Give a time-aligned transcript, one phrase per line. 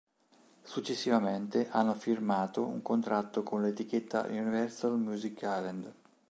[0.63, 5.93] Successivamente hanno firmato un contratto con l'etichetta Universal Music Island.